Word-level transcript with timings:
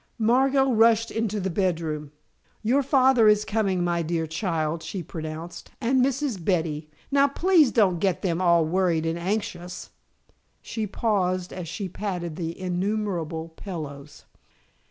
Margot 0.17 0.71
rushed 0.73 1.11
into 1.11 1.39
the 1.39 1.51
bedroom. 1.51 2.11
"Your 2.63 2.81
father 2.81 3.27
is 3.27 3.45
coming, 3.45 3.83
my 3.83 4.01
dear 4.01 4.25
child," 4.25 4.81
she 4.81 5.03
pronounced, 5.03 5.69
"and 5.79 6.03
Mrs. 6.03 6.43
Betty. 6.43 6.89
Now 7.11 7.27
please 7.27 7.71
don't 7.71 7.99
get 7.99 8.23
them 8.23 8.41
all 8.41 8.65
worried 8.65 9.05
and 9.05 9.19
anxious" 9.19 9.91
she 10.63 10.87
paused 10.87 11.53
as 11.53 11.67
she 11.67 11.87
patted 11.87 12.35
the 12.35 12.59
innumerable 12.59 13.49
pillows. 13.49 14.25